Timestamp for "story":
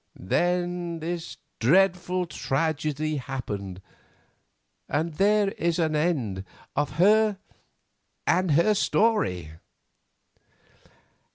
8.73-9.51